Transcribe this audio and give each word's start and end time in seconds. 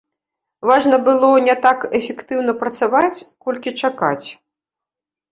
Важна 0.69 0.97
было 1.07 1.27
не 1.47 1.55
так 1.65 1.83
эфектыўна 1.99 2.55
працаваць, 2.63 3.25
колькі 3.49 3.73
чакаць. 3.83 4.27